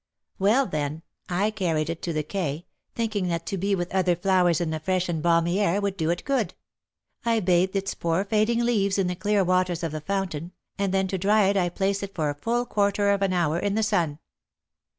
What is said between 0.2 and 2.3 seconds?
Well, then, I carried it to the